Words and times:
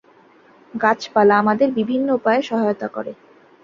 গাছপালা 0.73 1.33
আমাদের 1.37 1.67
বিভিন্ন 1.71 2.07
উপায়ে 2.13 2.41
সহায়তা 2.41 2.87
করে। 2.87 3.11